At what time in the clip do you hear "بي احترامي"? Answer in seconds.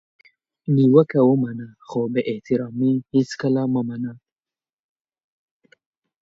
2.11-2.91